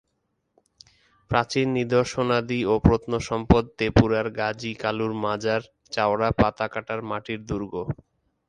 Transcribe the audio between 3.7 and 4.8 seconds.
তেপুরার Gazi